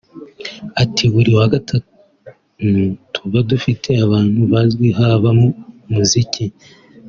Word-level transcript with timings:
Ati” 0.83 1.03
Buri 1.13 1.31
wagatanu 1.39 1.83
tuba 3.13 3.37
dufite 3.49 3.89
abantu 4.05 4.39
bazwi 4.51 4.87
haba 4.99 5.29
mu 5.39 5.47
mu 5.83 5.89
muziki 5.93 6.45